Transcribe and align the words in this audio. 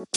Halo, 0.00 0.08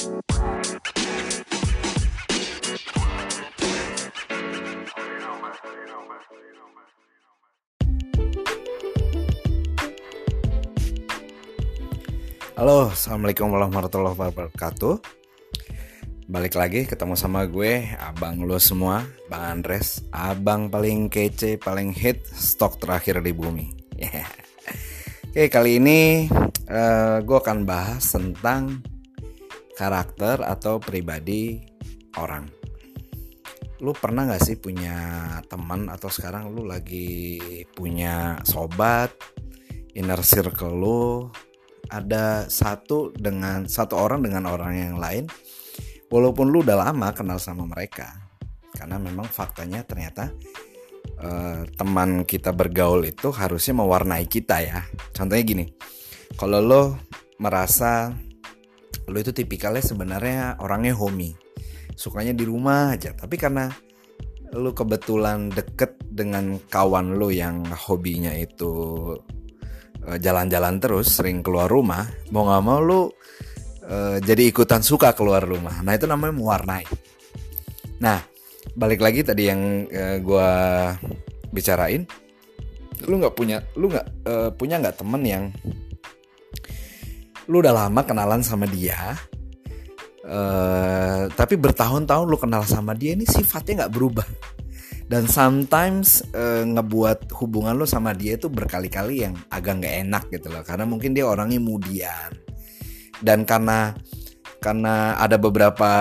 assalamualaikum 12.95 13.51
warahmatullahi 13.51 14.15
wabarakatuh. 14.15 15.03
Balik 16.31 16.55
lagi 16.55 16.87
ketemu 16.87 17.19
sama 17.19 17.43
gue, 17.43 17.91
abang 17.99 18.39
lo 18.47 18.55
semua, 18.63 19.03
bang 19.27 19.59
Andres, 19.59 20.07
abang 20.15 20.71
paling 20.71 21.11
kece, 21.11 21.59
paling 21.59 21.91
hit, 21.91 22.23
stok 22.31 22.79
terakhir 22.79 23.19
di 23.19 23.35
bumi. 23.35 23.67
Yeah. 23.99 24.31
Oke, 25.27 25.51
kali 25.51 25.83
ini 25.83 26.31
uh, 26.71 27.19
gue 27.19 27.35
akan 27.35 27.67
bahas 27.67 28.15
tentang 28.15 28.92
karakter 29.83 30.39
atau 30.47 30.79
pribadi 30.79 31.59
orang. 32.15 32.47
Lu 33.83 33.91
pernah 33.91 34.23
gak 34.31 34.43
sih 34.47 34.55
punya 34.55 34.95
teman 35.51 35.91
atau 35.91 36.07
sekarang 36.07 36.55
lu 36.55 36.63
lagi 36.63 37.35
punya 37.75 38.39
sobat, 38.47 39.11
inner 39.91 40.23
circle 40.23 40.71
lu, 40.71 41.27
ada 41.91 42.47
satu 42.47 43.11
dengan 43.11 43.67
satu 43.67 43.99
orang 43.99 44.23
dengan 44.23 44.47
orang 44.47 44.73
yang 44.73 44.95
lain 44.97 45.27
walaupun 46.07 46.49
lu 46.49 46.63
udah 46.63 46.89
lama 46.89 47.13
kenal 47.13 47.37
sama 47.37 47.67
mereka 47.67 48.13
karena 48.73 48.97
memang 48.97 49.29
faktanya 49.29 49.85
ternyata 49.85 50.33
uh, 51.21 51.67
teman 51.77 52.25
kita 52.25 52.49
bergaul 52.49 53.05
itu 53.05 53.29
harusnya 53.29 53.77
mewarnai 53.77 54.25
kita 54.25 54.57
ya 54.63 54.81
contohnya 55.13 55.43
gini 55.43 55.65
kalau 56.33 56.61
lo 56.63 56.83
merasa 57.37 58.13
lo 59.09 59.17
itu 59.19 59.35
tipikalnya 59.35 59.83
sebenarnya 59.83 60.61
orangnya 60.63 60.95
homey 60.95 61.35
sukanya 61.93 62.33
di 62.33 62.43
rumah 62.47 62.95
aja. 62.95 63.13
Tapi 63.13 63.35
karena 63.37 63.69
lu 64.53 64.69
kebetulan 64.71 65.49
deket 65.49 65.97
dengan 66.07 66.61
kawan 66.69 67.17
lu 67.17 67.33
yang 67.33 67.65
hobinya 67.73 68.33
itu 68.37 68.71
Eh, 70.03 70.19
jalan-jalan 70.19 70.83
terus 70.83 71.15
sering 71.15 71.39
keluar 71.39 71.71
rumah 71.71 72.03
mau 72.35 72.43
nggak 72.43 72.63
mau 72.67 72.83
lu 72.83 73.07
uh, 73.87 74.19
jadi 74.19 74.51
ikutan 74.51 74.83
suka 74.83 75.15
keluar 75.15 75.39
rumah. 75.47 75.79
Nah 75.79 75.95
itu 75.95 76.03
namanya 76.03 76.35
mewarnai. 76.35 76.83
Nah 78.03 78.19
balik 78.75 78.99
lagi 78.99 79.23
tadi 79.23 79.47
yang 79.47 79.87
eh, 79.87 80.19
gue 80.19 80.49
bicarain 81.55 82.03
lu 83.07 83.15
nggak 83.15 83.31
punya 83.31 83.63
lu 83.79 83.87
nggak 83.87 84.07
uh, 84.27 84.51
punya 84.51 84.83
nggak 84.83 84.99
temen 84.99 85.23
yang 85.23 85.43
lu 87.51 87.59
udah 87.59 87.73
lama 87.85 88.01
kenalan 88.07 88.39
sama 88.39 88.63
dia 88.69 89.19
uh, 90.27 91.27
tapi 91.31 91.55
bertahun-tahun 91.59 92.25
lu 92.27 92.37
kenal 92.39 92.63
sama 92.63 92.95
dia 92.95 93.15
ini 93.15 93.27
sifatnya 93.27 93.85
nggak 93.85 93.93
berubah. 93.93 94.27
Dan 95.03 95.27
sometimes 95.29 96.23
uh, 96.33 96.63
ngebuat 96.63 97.35
hubungan 97.37 97.75
lo 97.75 97.85
sama 97.85 98.15
dia 98.15 98.39
itu 98.39 98.47
berkali-kali 98.47 99.27
yang 99.27 99.35
agak 99.51 99.83
nggak 99.83 99.95
enak 100.07 100.23
gitu 100.31 100.47
loh. 100.49 100.63
Karena 100.63 100.87
mungkin 100.87 101.11
dia 101.13 101.27
orangnya 101.27 101.59
mudian. 101.59 102.31
Dan 103.19 103.45
karena 103.45 103.93
karena 104.63 105.19
ada 105.19 105.35
beberapa 105.35 105.91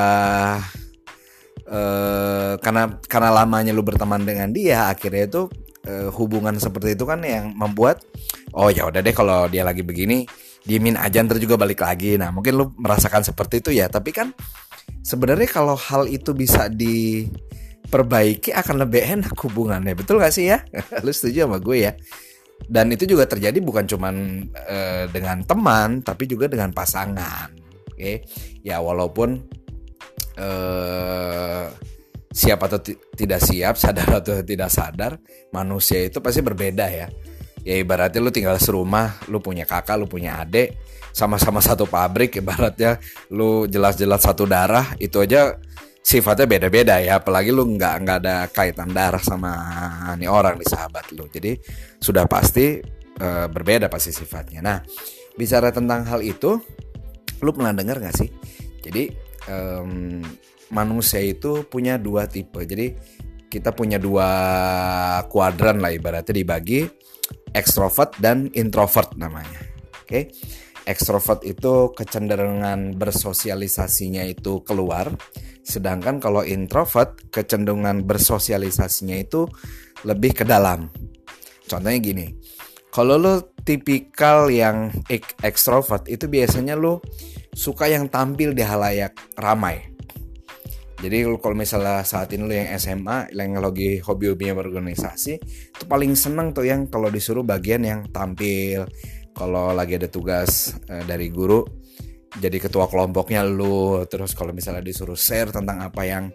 uh, 1.67 2.55
karena 2.63 2.83
karena 3.05 3.31
lamanya 3.43 3.75
lu 3.75 3.83
berteman 3.83 4.23
dengan 4.23 4.55
dia 4.55 4.87
akhirnya 4.87 5.27
itu 5.27 5.43
uh, 5.91 6.09
hubungan 6.15 6.55
seperti 6.63 6.95
itu 6.95 7.03
kan 7.03 7.27
yang 7.27 7.51
membuat 7.59 8.07
oh 8.55 8.71
ya 8.71 8.87
udah 8.87 9.03
deh 9.03 9.11
kalau 9.11 9.51
dia 9.51 9.67
lagi 9.67 9.83
begini 9.83 10.23
diemin 10.63 10.95
aja 10.99 11.23
ntar 11.23 11.39
juga 11.43 11.59
balik 11.59 11.83
lagi. 11.83 12.15
Nah 12.19 12.31
mungkin 12.31 12.55
lu 12.59 12.65
merasakan 12.79 13.27
seperti 13.27 13.63
itu 13.63 13.71
ya. 13.75 13.91
Tapi 13.91 14.11
kan 14.15 14.31
sebenarnya 15.03 15.49
kalau 15.51 15.75
hal 15.75 16.07
itu 16.07 16.33
bisa 16.33 16.71
di 16.71 17.27
perbaiki 17.93 18.55
akan 18.55 18.89
lebih 18.89 19.03
enak 19.21 19.37
hubungannya. 19.37 19.93
Betul 19.93 20.23
gak 20.23 20.33
sih 20.33 20.49
ya? 20.49 20.65
Lu 21.05 21.13
setuju 21.13 21.45
sama 21.45 21.61
gue 21.61 21.91
ya? 21.91 21.93
Dan 22.65 22.89
itu 22.95 23.05
juga 23.05 23.29
terjadi 23.29 23.59
bukan 23.61 23.85
cuman 23.85 24.49
uh, 24.55 25.05
dengan 25.13 25.45
teman 25.45 26.01
tapi 26.01 26.25
juga 26.25 26.49
dengan 26.49 26.73
pasangan. 26.73 27.53
Oke? 27.93 28.01
Okay? 28.01 28.17
ya 28.65 28.81
walaupun 28.81 29.43
uh, 30.39 31.67
siap 32.33 32.65
atau 32.65 32.81
tidak 33.13 33.41
siap 33.45 33.77
sadar 33.77 34.25
atau 34.25 34.41
tidak 34.41 34.73
sadar 34.73 35.21
manusia 35.53 36.09
itu 36.09 36.25
pasti 36.25 36.41
berbeda 36.41 36.89
ya 36.89 37.07
ya 37.63 37.79
ibaratnya 37.79 38.21
lu 38.23 38.35
tinggal 38.35 38.59
serumah 38.59 39.23
lu 39.31 39.39
punya 39.39 39.63
kakak 39.67 39.99
lu 39.99 40.11
punya 40.11 40.43
adik 40.43 40.75
sama-sama 41.13 41.61
satu 41.61 41.85
pabrik 41.85 42.41
ibaratnya 42.41 42.99
lu 43.31 43.69
jelas-jelas 43.69 44.25
satu 44.25 44.49
darah 44.49 44.97
itu 44.99 45.21
aja 45.21 45.57
sifatnya 46.03 46.47
beda-beda 46.51 46.99
ya. 46.99 47.23
Apalagi 47.23 47.55
lu 47.55 47.65
nggak 47.79 47.95
nggak 48.03 48.19
ada 48.27 48.37
kaitan 48.51 48.91
darah 48.91 49.23
sama 49.23 49.55
nih 50.19 50.27
orang 50.29 50.59
di 50.59 50.67
sahabat 50.67 51.15
lu. 51.15 51.31
Jadi 51.31 51.57
sudah 52.03 52.27
pasti 52.27 52.83
uh, 53.23 53.47
berbeda 53.47 53.87
pasti 53.87 54.11
sifatnya. 54.11 54.61
Nah 54.61 54.79
bicara 55.39 55.71
tentang 55.71 56.05
hal 56.05 56.21
itu 56.21 56.59
lu 57.41 57.51
pernah 57.55 57.73
dengar 57.73 58.03
nggak 58.03 58.17
sih? 58.19 58.29
Jadi 58.83 59.15
um, 59.47 60.21
manusia 60.75 61.23
itu 61.23 61.63
punya 61.71 61.97
dua 61.97 62.27
tipe. 62.27 62.59
Jadi 62.67 62.93
kita 63.53 63.77
punya 63.77 64.01
dua 64.01 64.29
kuadran 65.29 65.85
lah 65.85 65.93
ibaratnya 65.93 66.33
dibagi 66.33 66.89
ekstrovert 67.53 68.17
dan 68.17 68.49
introvert 68.57 69.13
namanya 69.21 69.61
oke 69.93 70.09
okay? 70.09 70.33
ekstrovert 70.89 71.45
itu 71.45 71.93
kecenderungan 71.93 72.97
bersosialisasinya 72.97 74.25
itu 74.25 74.65
keluar 74.65 75.13
Sedangkan 75.63 76.19
kalau 76.19 76.43
introvert 76.43 77.15
kecenderungan 77.31 78.03
bersosialisasinya 78.03 79.17
itu 79.23 79.47
lebih 80.03 80.43
ke 80.43 80.45
dalam. 80.45 80.91
Contohnya 81.71 81.99
gini, 82.03 82.27
kalau 82.91 83.17
lo 83.17 83.55
tipikal 83.63 84.51
yang 84.51 84.91
ekstrovert 85.41 86.11
itu 86.11 86.27
biasanya 86.27 86.75
lo 86.75 86.99
suka 87.55 87.87
yang 87.87 88.11
tampil 88.11 88.53
di 88.53 88.67
halayak 88.67 89.15
ramai. 89.39 89.92
Jadi 91.03 91.27
kalau 91.43 91.59
misalnya 91.59 92.07
saat 92.07 92.31
ini 92.31 92.47
lo 92.47 92.55
yang 92.55 92.71
SMA, 92.79 93.35
yang 93.35 93.59
lagi 93.59 93.99
hobi-hobinya 93.99 94.63
berorganisasi, 94.63 95.33
itu 95.75 95.85
paling 95.91 96.15
seneng 96.15 96.55
tuh 96.55 96.63
yang 96.63 96.87
kalau 96.87 97.11
disuruh 97.11 97.43
bagian 97.43 97.83
yang 97.83 98.07
tampil. 98.15 98.87
Kalau 99.35 99.75
lagi 99.75 99.99
ada 99.99 100.07
tugas 100.07 100.79
eh, 100.87 101.03
dari 101.03 101.27
guru, 101.27 101.67
jadi 102.39 102.55
ketua 102.63 102.87
kelompoknya 102.87 103.43
lu. 103.43 104.07
Terus 104.07 104.31
kalau 104.39 104.55
misalnya 104.55 104.79
disuruh 104.79 105.19
share 105.19 105.51
tentang 105.51 105.83
apa 105.83 106.07
yang 106.07 106.31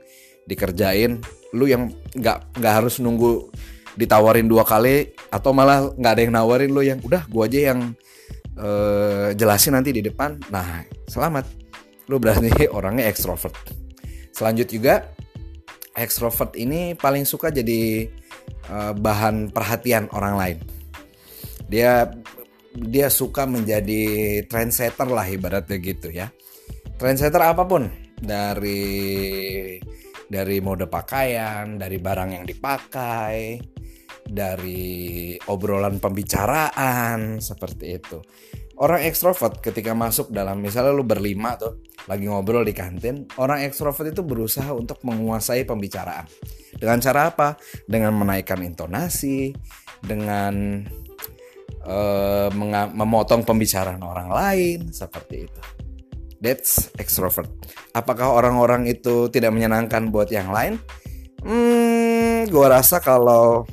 dikerjain 0.48 1.20
lu 1.56 1.68
yang 1.68 1.92
nggak 2.16 2.60
nggak 2.60 2.74
harus 2.80 3.04
nunggu 3.04 3.52
ditawarin 4.00 4.48
dua 4.48 4.64
kali 4.64 5.12
atau 5.28 5.52
malah 5.52 5.92
nggak 5.92 6.12
ada 6.16 6.22
yang 6.24 6.34
nawarin 6.36 6.72
lu 6.72 6.80
yang 6.84 7.00
udah 7.04 7.28
gua 7.28 7.52
aja 7.52 7.76
yang 7.76 7.92
uh, 8.60 9.32
jelasin 9.32 9.80
nanti 9.80 9.96
di 9.96 10.04
depan. 10.04 10.36
Nah 10.52 10.84
selamat. 11.08 11.48
Lu 12.12 12.20
berarti 12.20 12.68
orangnya 12.78 13.08
ekstrovert 13.08 13.87
selanjut 14.38 14.70
juga 14.70 15.10
ekstrovert 15.98 16.54
ini 16.54 16.94
paling 16.94 17.26
suka 17.26 17.50
jadi 17.50 18.06
uh, 18.70 18.94
bahan 18.94 19.50
perhatian 19.50 20.06
orang 20.14 20.38
lain 20.38 20.58
dia 21.66 22.08
dia 22.78 23.10
suka 23.10 23.50
menjadi 23.50 24.44
trendsetter 24.46 25.10
lah 25.10 25.26
ibaratnya 25.26 25.78
gitu 25.82 26.14
ya. 26.14 26.30
Trendsetter 26.98 27.42
apa 27.42 27.66
pun 27.66 27.90
dari 28.18 29.78
dari 30.28 30.58
mode 30.62 30.86
pakaian, 30.86 31.78
dari 31.80 31.98
barang 31.98 32.30
yang 32.38 32.46
dipakai, 32.46 33.58
dari 34.28 35.34
obrolan 35.50 35.98
pembicaraan 35.98 37.42
seperti 37.42 37.86
itu. 37.98 38.20
Orang 38.78 39.02
ekstrovert 39.02 39.58
ketika 39.58 39.98
masuk 39.98 40.30
dalam 40.30 40.62
misalnya 40.62 40.94
lu 40.94 41.02
berlima 41.02 41.58
tuh 41.58 41.82
lagi 42.06 42.30
ngobrol 42.30 42.62
di 42.62 42.78
kantin, 42.78 43.26
orang 43.42 43.66
ekstrovert 43.66 44.14
itu 44.14 44.22
berusaha 44.22 44.70
untuk 44.70 45.02
menguasai 45.02 45.66
pembicaraan. 45.66 46.30
Dengan 46.78 47.02
cara 47.02 47.34
apa? 47.34 47.58
Dengan 47.90 48.14
menaikkan 48.14 48.62
intonasi, 48.62 49.50
dengan 49.98 50.86
uh, 51.90 52.54
memotong 52.94 53.42
pembicaraan 53.42 54.00
orang 54.06 54.30
lain 54.30 54.80
seperti 54.94 55.50
itu. 55.50 55.62
That's 56.38 56.94
extrovert. 57.02 57.50
Apakah 57.98 58.30
orang-orang 58.30 58.86
itu 58.86 59.26
tidak 59.34 59.58
menyenangkan 59.58 60.14
buat 60.14 60.30
yang 60.30 60.54
lain? 60.54 60.78
Hmm, 61.42 62.46
gue 62.46 62.68
rasa 62.70 63.02
kalau 63.02 63.66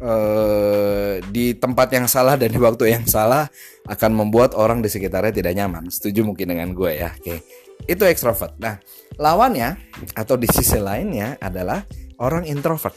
uh, 0.00 1.20
di 1.30 1.54
tempat 1.54 1.88
yang 1.94 2.06
salah 2.10 2.34
dan 2.34 2.50
di 2.50 2.58
waktu 2.58 2.94
yang 2.94 3.04
salah 3.06 3.46
akan 3.86 4.10
membuat 4.14 4.56
orang 4.56 4.80
di 4.80 4.88
sekitarnya 4.88 5.30
tidak 5.34 5.54
nyaman. 5.54 5.90
Setuju 5.90 6.24
mungkin 6.26 6.50
dengan 6.50 6.72
gue 6.72 6.92
ya. 6.94 7.10
Oke, 7.14 7.44
itu 7.84 8.02
extrovert. 8.08 8.56
Nah, 8.58 8.80
lawannya 9.20 9.76
atau 10.16 10.34
di 10.34 10.48
sisi 10.50 10.80
lainnya 10.80 11.38
adalah 11.38 11.84
orang 12.18 12.48
introvert. 12.48 12.96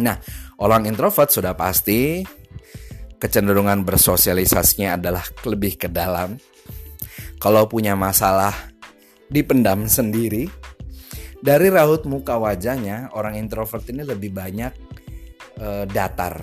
Nah, 0.00 0.16
orang 0.58 0.88
introvert 0.88 1.28
sudah 1.28 1.52
pasti 1.52 2.24
kecenderungan 3.20 3.84
bersosialisasinya 3.84 4.96
adalah 4.96 5.22
lebih 5.44 5.76
ke 5.76 5.88
dalam. 5.92 6.40
kalau 7.40 7.64
punya 7.64 7.96
masalah 7.96 8.52
dipendam 9.32 9.88
sendiri 9.88 10.52
dari 11.40 11.72
raut 11.72 12.04
muka 12.04 12.36
wajahnya 12.36 13.08
orang 13.16 13.40
introvert 13.40 13.80
ini 13.88 14.04
lebih 14.04 14.28
banyak 14.28 14.68
uh, 15.60 15.84
datar 15.86 16.42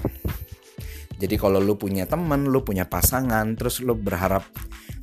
jadi 1.17 1.35
kalau 1.41 1.57
lu 1.57 1.73
punya 1.73 2.05
temen, 2.05 2.45
lu 2.45 2.61
punya 2.61 2.85
pasangan, 2.85 3.57
terus 3.57 3.81
lu 3.81 3.97
berharap 3.97 4.45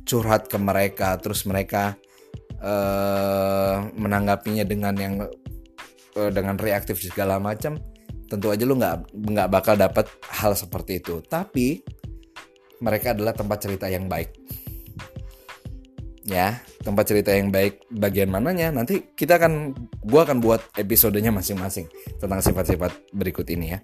curhat 0.07 0.47
ke 0.47 0.55
mereka, 0.55 1.19
terus 1.19 1.43
mereka 1.43 1.99
uh, 2.63 3.83
menanggapinya 3.99 4.63
dengan 4.63 4.95
yang 4.95 5.15
uh, 6.15 6.31
dengan 6.31 6.55
reaktif 6.55 7.03
segala 7.03 7.35
macam, 7.35 7.75
tentu 8.31 8.47
aja 8.47 8.63
lu 8.63 8.79
nggak 8.79 9.11
nggak 9.11 9.47
bakal 9.51 9.75
dapat 9.75 10.07
hal 10.31 10.55
seperti 10.55 11.03
itu. 11.03 11.19
Tapi 11.19 11.83
mereka 12.79 13.11
adalah 13.11 13.35
tempat 13.35 13.67
cerita 13.67 13.91
yang 13.91 14.07
baik. 14.07 14.31
Ya, 16.25 16.57
tempat 16.81 17.05
cerita 17.05 17.29
yang 17.29 17.53
baik 17.53 17.85
bagian 17.93 18.33
mananya. 18.33 18.73
Nanti 18.73 19.13
kita 19.13 19.37
akan 19.37 19.77
gua 20.01 20.25
akan 20.25 20.41
buat 20.41 20.61
episodenya 20.73 21.29
masing-masing 21.29 21.85
tentang 22.17 22.41
sifat-sifat 22.41 23.13
berikut 23.13 23.45
ini 23.53 23.77
ya. 23.77 23.79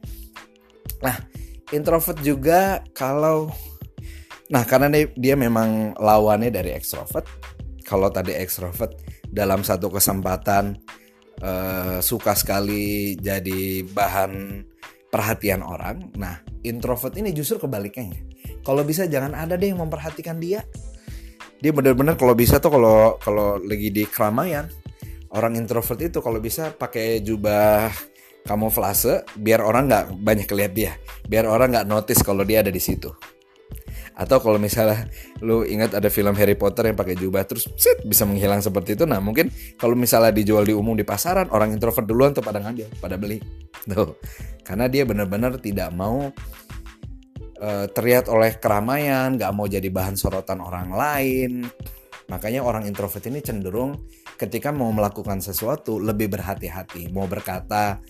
Nah, 1.06 1.22
introvert 1.70 2.18
juga 2.26 2.82
kalau 2.98 3.54
nah 4.52 4.68
karena 4.68 4.92
dia, 4.92 5.08
dia 5.16 5.36
memang 5.38 5.94
lawannya 6.02 6.50
dari 6.50 6.74
extrovert. 6.74 7.30
Kalau 7.86 8.10
tadi 8.10 8.34
extrovert 8.34 8.98
dalam 9.30 9.62
satu 9.62 9.94
kesempatan 9.94 10.82
uh, 11.46 12.00
suka 12.02 12.34
sekali 12.34 13.16
jadi 13.22 13.86
bahan 13.86 14.66
perhatian 15.14 15.62
orang. 15.62 16.10
Nah 16.18 16.42
introvert 16.66 17.14
ini 17.18 17.36
justru 17.36 17.68
kebalikannya 17.68 18.32
kalau 18.62 18.86
bisa 18.86 19.10
jangan 19.10 19.34
ada 19.34 19.58
deh 19.58 19.74
yang 19.74 19.82
memperhatikan 19.82 20.38
dia 20.38 20.62
dia 21.62 21.72
benar-benar 21.72 22.18
kalau 22.18 22.34
bisa 22.34 22.58
tuh 22.58 22.74
kalau 22.74 23.22
kalau 23.22 23.62
lagi 23.62 23.94
di 23.94 24.04
keramaian 24.10 24.66
orang 25.32 25.56
introvert 25.56 26.02
itu 26.02 26.20
kalau 26.20 26.42
bisa 26.42 26.74
pakai 26.74 27.22
jubah 27.22 27.94
kamuflase 28.44 29.22
biar 29.38 29.62
orang 29.62 29.86
nggak 29.86 30.06
banyak 30.18 30.50
lihat 30.50 30.74
dia 30.74 30.92
biar 31.30 31.46
orang 31.46 31.72
nggak 31.72 31.88
notice 31.88 32.26
kalau 32.26 32.42
dia 32.42 32.66
ada 32.66 32.74
di 32.74 32.82
situ. 32.82 33.14
Atau 34.12 34.44
kalau 34.44 34.60
misalnya 34.60 35.08
lu 35.40 35.64
ingat 35.64 35.96
ada 35.96 36.12
film 36.12 36.36
Harry 36.36 36.54
Potter 36.54 36.92
yang 36.92 36.98
pakai 37.00 37.16
jubah 37.16 37.48
terus 37.48 37.66
sit, 37.80 38.04
bisa 38.04 38.28
menghilang 38.28 38.60
seperti 38.60 38.94
itu. 39.00 39.08
Nah 39.08 39.24
mungkin 39.24 39.48
kalau 39.80 39.96
misalnya 39.96 40.36
dijual 40.36 40.68
di 40.68 40.76
umum 40.76 40.94
di 40.94 41.08
pasaran 41.08 41.48
orang 41.50 41.72
introvert 41.72 42.04
duluan 42.06 42.36
tuh 42.36 42.44
pada 42.44 42.60
ngambil 42.60 42.92
pada 43.00 43.16
beli. 43.16 43.40
Tuh. 43.88 44.20
Karena 44.62 44.92
dia 44.92 45.08
benar-benar 45.08 45.58
tidak 45.58 45.90
mau 45.96 46.30
uh, 47.62 47.86
terlihat 47.88 48.28
oleh 48.28 48.58
keramaian 48.58 49.38
nggak 49.38 49.54
mau 49.54 49.70
jadi 49.70 49.86
bahan 49.88 50.18
sorotan 50.18 50.60
orang 50.60 50.90
lain. 50.92 51.52
Makanya 52.28 52.66
orang 52.66 52.88
introvert 52.88 53.24
ini 53.28 53.44
cenderung 53.44 54.08
ketika 54.36 54.74
mau 54.74 54.90
melakukan 54.90 55.40
sesuatu 55.40 56.02
lebih 56.02 56.32
berhati-hati. 56.34 57.14
Mau 57.14 57.30
berkata 57.30 58.02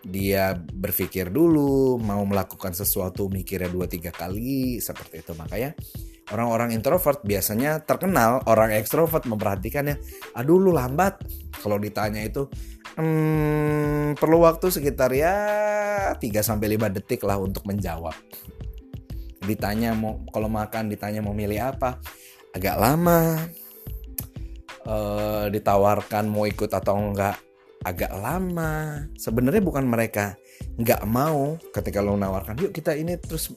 dia 0.00 0.56
berpikir 0.56 1.28
dulu 1.28 2.00
mau 2.00 2.24
melakukan 2.24 2.72
sesuatu 2.72 3.28
mikirnya 3.28 3.68
dua 3.68 3.84
tiga 3.90 4.14
kali 4.14 4.78
seperti 4.78 5.24
itu. 5.24 5.32
Makanya 5.34 5.74
orang-orang 6.30 6.76
introvert 6.76 7.24
biasanya 7.26 7.82
terkenal 7.82 8.44
orang 8.46 8.76
ekstrovert 8.76 9.26
memperhatikannya 9.26 9.98
aduh 10.36 10.60
lu 10.60 10.72
lambat. 10.76 11.20
Kalau 11.60 11.76
ditanya 11.76 12.20
itu 12.24 12.48
hmm, 12.96 14.16
perlu 14.16 14.44
waktu 14.44 14.72
sekitar 14.72 15.12
ya 15.12 15.34
3 16.16 16.20
sampai 16.40 16.80
5 16.80 16.96
detik 16.96 17.20
lah 17.28 17.36
untuk 17.36 17.68
menjawab 17.68 18.16
ditanya 19.44 19.96
mau 19.96 20.20
kalau 20.28 20.52
makan 20.52 20.92
ditanya 20.92 21.24
mau 21.24 21.32
milih 21.32 21.58
apa 21.72 21.96
agak 22.52 22.76
lama 22.76 23.40
uh, 24.84 25.46
ditawarkan 25.48 26.28
mau 26.28 26.44
ikut 26.44 26.70
atau 26.70 26.96
enggak 26.98 27.40
agak 27.80 28.12
lama. 28.12 29.04
Sebenarnya 29.16 29.64
bukan 29.64 29.88
mereka 29.88 30.36
nggak 30.76 31.02
mau 31.08 31.56
ketika 31.72 32.04
lo 32.04 32.16
menawarkan, 32.16 32.60
yuk 32.60 32.72
kita 32.76 32.92
ini 32.92 33.16
terus 33.16 33.52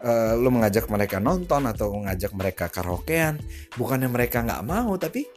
uh, 0.00 0.32
lo 0.36 0.48
mengajak 0.48 0.88
mereka 0.88 1.20
nonton 1.20 1.68
atau 1.68 1.92
mengajak 1.92 2.32
mereka 2.32 2.72
karaokean. 2.72 3.36
Bukannya 3.76 4.08
mereka 4.08 4.40
nggak 4.40 4.64
mau, 4.64 4.96
tapi 4.96 5.28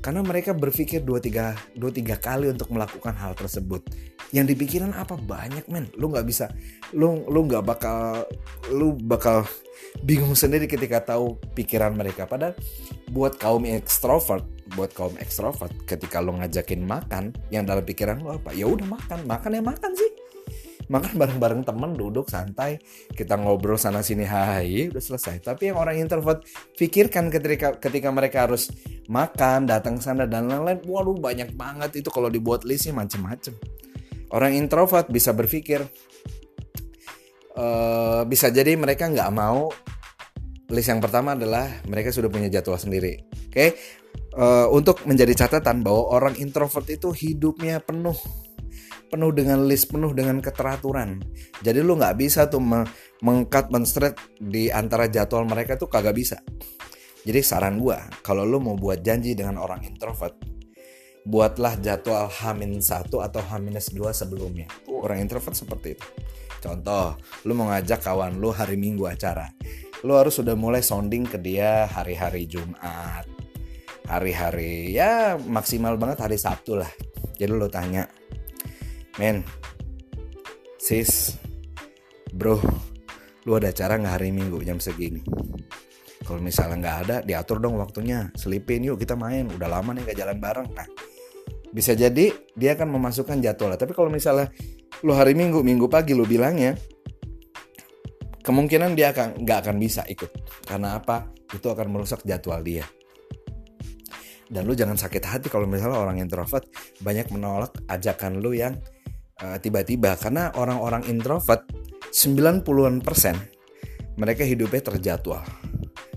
karena 0.00 0.24
mereka 0.24 0.56
berpikir 0.56 1.04
dua 1.04 1.20
tiga 1.20 1.56
dua 1.76 1.92
tiga 1.92 2.16
kali 2.16 2.48
untuk 2.48 2.72
melakukan 2.72 3.12
hal 3.16 3.36
tersebut. 3.36 3.84
Yang 4.30 4.56
dipikiran 4.56 4.94
apa? 4.94 5.18
Banyak 5.18 5.66
men, 5.68 5.90
lu 5.98 6.08
nggak 6.08 6.26
bisa, 6.26 6.48
lu 6.96 7.24
lu 7.28 7.46
nggak 7.46 7.64
bakal, 7.64 8.24
lu 8.72 8.96
bakal 8.96 9.44
bingung 10.04 10.32
sendiri 10.32 10.70
ketika 10.70 11.14
tahu 11.14 11.36
pikiran 11.52 11.92
mereka. 11.92 12.24
Padahal 12.24 12.56
buat 13.10 13.36
kaum 13.36 13.66
ekstrovert 13.68 14.46
buat 14.78 14.94
kaum 14.94 15.18
ekstrovert 15.18 15.74
ketika 15.82 16.22
lo 16.22 16.38
ngajakin 16.38 16.86
makan 16.86 17.34
yang 17.50 17.66
dalam 17.66 17.82
pikiran 17.82 18.22
lo 18.22 18.38
apa? 18.38 18.54
Ya 18.54 18.70
udah 18.70 18.86
makan. 18.86 19.26
Makan 19.26 19.50
ya 19.58 19.62
makan 19.62 19.92
sih 19.98 20.19
makan 20.90 21.14
bareng-bareng 21.16 21.62
temen 21.62 21.94
duduk 21.94 22.26
santai 22.26 22.82
kita 23.14 23.38
ngobrol 23.38 23.78
sana 23.78 24.02
sini 24.02 24.26
hai 24.26 24.90
udah 24.90 24.98
selesai 24.98 25.38
tapi 25.38 25.70
yang 25.70 25.78
orang 25.78 26.02
introvert 26.02 26.42
pikirkan 26.74 27.30
ketika 27.30 27.78
ketika 27.78 28.10
mereka 28.10 28.50
harus 28.50 28.74
makan 29.06 29.70
datang 29.70 30.02
sana 30.02 30.26
dan 30.26 30.50
lain-lain 30.50 30.82
waduh 30.84 31.14
banyak 31.14 31.54
banget 31.54 32.02
itu 32.02 32.10
kalau 32.10 32.26
dibuat 32.26 32.66
listnya 32.66 32.90
macem-macem 32.90 33.54
orang 34.34 34.58
introvert 34.58 35.06
bisa 35.06 35.30
berpikir 35.30 35.86
uh, 37.54 38.26
bisa 38.26 38.50
jadi 38.50 38.74
mereka 38.74 39.06
nggak 39.06 39.30
mau 39.30 39.70
list 40.70 40.88
yang 40.88 41.02
pertama 41.02 41.34
adalah 41.34 41.66
mereka 41.90 42.14
sudah 42.14 42.30
punya 42.30 42.46
jadwal 42.46 42.78
sendiri. 42.78 43.26
Oke, 43.50 43.50
okay? 43.50 43.68
uh, 44.38 44.64
eh, 44.64 44.66
untuk 44.70 45.02
menjadi 45.04 45.44
catatan 45.44 45.82
bahwa 45.82 46.14
orang 46.14 46.34
introvert 46.38 46.86
itu 46.86 47.10
hidupnya 47.10 47.82
penuh 47.82 48.14
penuh 49.10 49.34
dengan 49.34 49.66
list, 49.66 49.90
penuh 49.90 50.14
dengan 50.14 50.38
keteraturan. 50.38 51.18
Jadi 51.60 51.82
lu 51.82 51.98
nggak 51.98 52.16
bisa 52.16 52.46
tuh 52.46 52.62
mengkat 53.20 53.68
menstret 53.74 54.14
di 54.38 54.70
antara 54.70 55.10
jadwal 55.10 55.44
mereka 55.44 55.74
tuh 55.74 55.90
kagak 55.90 56.14
bisa. 56.14 56.38
Jadi 57.26 57.40
saran 57.44 57.76
gua, 57.76 58.00
kalau 58.24 58.48
lu 58.48 58.62
mau 58.62 58.78
buat 58.78 59.04
janji 59.04 59.36
dengan 59.36 59.60
orang 59.60 59.84
introvert, 59.84 60.40
buatlah 61.28 61.76
jadwal 61.82 62.32
Hamin 62.32 62.80
1 62.80 63.12
atau 63.12 63.40
H-2 63.44 64.00
sebelumnya. 64.14 64.70
Orang 64.88 65.20
introvert 65.20 65.52
seperti 65.52 65.98
itu. 65.98 66.06
Contoh, 66.64 67.20
lu 67.44 67.52
mau 67.52 67.68
ngajak 67.68 68.00
kawan 68.00 68.40
lu 68.40 68.54
hari 68.54 68.80
Minggu 68.80 69.04
acara 69.04 69.52
lo 70.04 70.16
harus 70.16 70.40
sudah 70.40 70.56
mulai 70.56 70.80
sounding 70.80 71.28
ke 71.28 71.36
dia 71.36 71.84
hari-hari 71.84 72.48
Jumat 72.48 73.28
hari-hari 74.08 74.96
ya 74.96 75.36
maksimal 75.36 76.00
banget 76.00 76.24
hari 76.24 76.40
Sabtu 76.40 76.80
lah 76.80 76.88
jadi 77.36 77.52
lo 77.52 77.68
tanya 77.68 78.08
men 79.18 79.42
sis 80.78 81.34
bro 82.30 82.60
lu 83.48 83.56
ada 83.56 83.72
acara 83.72 83.96
nggak 83.96 84.14
hari 84.20 84.30
Minggu 84.30 84.60
jam 84.62 84.76
segini? 84.76 85.24
Kalau 86.20 86.38
misalnya 86.38 86.76
nggak 86.78 86.96
ada 87.08 87.16
diatur 87.24 87.58
dong 87.58 87.80
waktunya. 87.80 88.30
Selipin 88.36 88.86
yuk 88.86 89.00
kita 89.00 89.16
main. 89.18 89.48
Udah 89.50 89.66
lama 89.66 89.90
nih 89.96 90.12
gak 90.12 90.18
jalan 90.22 90.38
bareng. 90.38 90.68
Nah 90.76 90.86
bisa 91.74 91.94
jadi 91.96 92.30
dia 92.54 92.70
akan 92.78 92.86
memasukkan 92.86 93.42
jadwal. 93.42 93.74
Tapi 93.74 93.90
kalau 93.96 94.12
misalnya 94.12 94.52
lu 95.02 95.16
hari 95.16 95.34
Minggu 95.34 95.64
Minggu 95.64 95.88
pagi 95.88 96.12
lu 96.14 96.28
bilangnya 96.28 96.76
kemungkinan 98.44 98.94
dia 98.94 99.10
akan 99.10 99.42
nggak 99.42 99.58
akan 99.66 99.76
bisa 99.80 100.06
ikut. 100.06 100.30
Karena 100.68 101.00
apa? 101.00 101.32
Itu 101.50 101.72
akan 101.72 101.86
merusak 101.90 102.22
jadwal 102.22 102.62
dia. 102.62 102.86
Dan 104.50 104.66
lu 104.66 104.74
jangan 104.74 104.98
sakit 104.98 105.22
hati 105.22 105.46
kalau 105.46 105.66
misalnya 105.66 105.98
orang 105.98 106.18
introvert 106.18 106.66
banyak 107.02 107.26
menolak 107.34 107.70
ajakan 107.86 108.42
lu 108.42 108.54
yang 108.54 108.78
eh, 109.44 109.58
tiba-tiba 109.60 110.16
karena 110.16 110.52
orang-orang 110.56 111.06
introvert 111.08 111.66
90-an 112.10 113.00
persen 113.00 113.36
mereka 114.16 114.44
hidupnya 114.44 114.82
terjadwal 114.92 115.44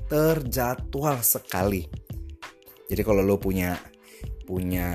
terjadwal 0.07 1.17
sekali 1.23 1.87
jadi 2.91 3.01
kalau 3.01 3.25
lu 3.25 3.39
punya 3.39 3.79
punya 4.43 4.87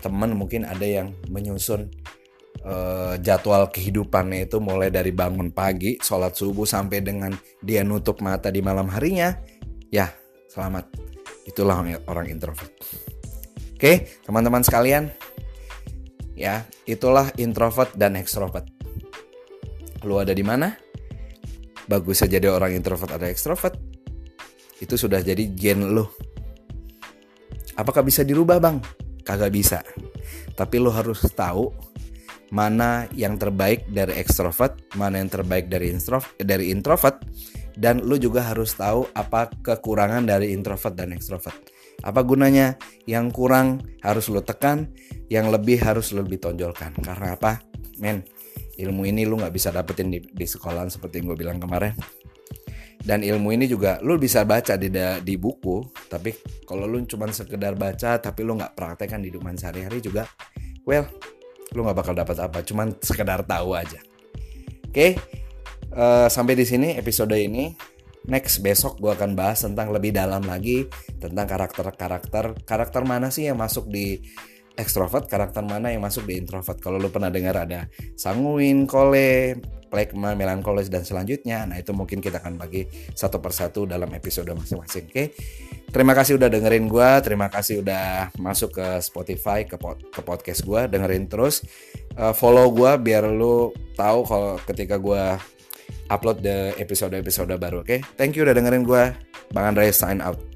teman 0.00 0.32
mungkin 0.32 0.64
ada 0.64 0.82
yang 0.82 1.12
menyusun 1.28 1.92
uh, 2.64 3.14
jadwal 3.20 3.68
kehidupannya 3.68 4.48
itu 4.48 4.56
mulai 4.60 4.88
dari 4.88 5.12
bangun 5.12 5.52
pagi, 5.52 6.00
sholat 6.00 6.34
subuh 6.36 6.64
sampai 6.64 7.04
dengan 7.04 7.32
dia 7.60 7.84
nutup 7.84 8.20
mata 8.24 8.48
di 8.48 8.64
malam 8.64 8.88
harinya, 8.88 9.36
ya 9.92 10.08
selamat. 10.48 10.88
Itulah 11.48 11.82
orang 12.08 12.26
introvert. 12.28 12.72
Oke, 13.76 14.20
teman-teman 14.28 14.60
sekalian, 14.60 15.08
ya 16.40 16.64
itulah 16.88 17.28
introvert 17.36 17.92
dan 18.00 18.16
extrovert. 18.16 18.64
Lu 20.08 20.16
ada 20.16 20.32
di 20.32 20.40
mana? 20.40 20.72
Bagus 21.84 22.24
saja 22.24 22.40
jadi 22.40 22.48
orang 22.48 22.72
introvert 22.72 23.12
atau 23.12 23.28
extrovert. 23.28 23.76
Itu 24.80 24.96
sudah 24.96 25.20
jadi 25.20 25.44
gen 25.52 25.92
lu. 25.92 26.08
Apakah 27.76 28.00
bisa 28.00 28.24
dirubah 28.24 28.56
bang? 28.56 28.80
Kagak 29.20 29.52
bisa. 29.52 29.84
Tapi 30.56 30.80
lu 30.80 30.88
harus 30.88 31.20
tahu 31.36 31.68
mana 32.48 33.04
yang 33.12 33.36
terbaik 33.36 33.84
dari 33.92 34.16
ekstrovert, 34.16 34.96
mana 34.96 35.20
yang 35.20 35.28
terbaik 35.28 35.68
dari 35.68 35.92
introvert, 35.92 36.32
dari 36.40 36.72
introvert 36.72 37.20
dan 37.76 38.00
lu 38.00 38.16
juga 38.16 38.48
harus 38.48 38.72
tahu 38.74 39.06
apa 39.12 39.52
kekurangan 39.60 40.24
dari 40.24 40.56
introvert 40.56 40.96
dan 40.96 41.12
extrovert. 41.12 41.79
Apa 42.00 42.24
gunanya? 42.24 42.80
Yang 43.04 43.26
kurang 43.36 43.84
harus 44.00 44.28
lu 44.32 44.40
tekan, 44.40 44.92
yang 45.28 45.48
lebih 45.52 45.80
harus 45.82 46.12
lu 46.14 46.24
lebih 46.24 46.40
tonjolkan. 46.40 46.96
Karena 47.00 47.36
apa? 47.36 47.60
Men, 48.00 48.24
ilmu 48.80 49.04
ini 49.04 49.28
lu 49.28 49.36
nggak 49.36 49.52
bisa 49.52 49.68
dapetin 49.68 50.08
di, 50.08 50.24
di 50.24 50.46
sekolahan 50.48 50.88
seperti 50.88 51.20
yang 51.20 51.32
gue 51.32 51.38
bilang 51.44 51.58
kemarin 51.60 51.92
dan 53.00 53.24
ilmu 53.24 53.56
ini 53.56 53.64
juga 53.64 53.96
lu 54.04 54.20
bisa 54.20 54.44
baca 54.44 54.76
di 54.76 54.92
di 55.24 55.34
buku 55.40 55.80
tapi 56.08 56.36
kalau 56.68 56.84
lu 56.84 57.00
cuma 57.08 57.28
sekedar 57.32 57.72
baca 57.72 58.20
tapi 58.20 58.44
lu 58.44 58.60
nggak 58.60 58.76
praktekkan 58.76 59.24
di 59.24 59.32
hidupan 59.32 59.56
sehari-hari 59.56 60.04
juga 60.04 60.28
well 60.84 61.08
lu 61.72 61.86
nggak 61.86 61.96
bakal 61.96 62.12
dapat 62.12 62.36
apa 62.44 62.60
cuman 62.60 62.92
sekedar 63.00 63.40
tahu 63.48 63.72
aja 63.72 64.00
oke 64.84 64.92
okay? 64.92 65.16
uh, 65.96 66.26
eh, 66.26 66.28
sampai 66.28 66.52
di 66.52 66.64
sini 66.68 67.00
episode 67.00 67.32
ini 67.32 67.72
next 68.30 68.62
besok 68.62 69.02
gue 69.02 69.10
akan 69.10 69.34
bahas 69.34 69.66
tentang 69.66 69.90
lebih 69.90 70.14
dalam 70.14 70.46
lagi 70.46 70.86
tentang 71.18 71.44
karakter-karakter. 71.50 72.62
Karakter 72.62 73.02
mana 73.02 73.28
sih 73.28 73.50
yang 73.50 73.58
masuk 73.58 73.90
di 73.90 74.22
extrovert 74.78 75.28
karakter 75.28 75.60
mana 75.60 75.92
yang 75.92 76.00
masuk 76.00 76.24
di 76.24 76.38
introvert? 76.38 76.78
Kalau 76.80 76.96
lu 76.96 77.10
pernah 77.10 77.28
dengar 77.28 77.66
ada 77.66 77.90
sanguin 78.14 78.86
kole 78.86 79.58
plekma 79.90 80.38
melankolis 80.38 80.86
dan 80.86 81.02
selanjutnya 81.02 81.66
nah 81.66 81.74
itu 81.74 81.90
mungkin 81.90 82.22
kita 82.22 82.38
akan 82.38 82.54
bagi 82.54 82.86
satu 83.10 83.42
persatu 83.42 83.90
dalam 83.90 84.08
episode 84.14 84.48
masing-masing 84.54 85.10
oke? 85.10 85.24
Terima 85.90 86.14
kasih 86.14 86.38
udah 86.38 86.46
dengerin 86.46 86.86
gue 86.86 87.10
terima 87.26 87.50
kasih 87.50 87.82
udah 87.82 88.30
masuk 88.38 88.78
ke 88.78 88.88
Spotify 89.02 89.66
ke, 89.66 89.74
pod 89.74 89.98
ke 90.14 90.22
podcast 90.22 90.62
gue 90.62 90.86
dengerin 90.86 91.26
terus. 91.26 91.66
Uh, 92.14 92.30
follow 92.30 92.70
gue 92.70 92.90
biar 93.02 93.26
lu 93.26 93.74
tahu 93.98 94.22
kalau 94.22 94.54
ketika 94.62 94.96
gue 95.02 95.24
upload 96.10 96.42
the 96.42 96.74
episode-episode 96.80 97.54
baru 97.56 97.82
oke 97.82 97.88
okay? 97.88 97.98
thank 98.18 98.34
you 98.34 98.42
udah 98.42 98.54
dengerin 98.56 98.82
gue 98.82 99.04
Bang 99.50 99.74
Andre 99.74 99.90
sign 99.94 100.22
out 100.22 100.49